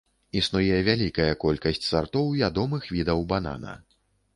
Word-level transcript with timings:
Існуе 0.39 0.79
вялікая 0.87 1.29
колькасць 1.45 1.85
сартоў 1.91 2.35
ядомых 2.51 2.93
відаў 2.97 3.19
банана. 3.37 3.81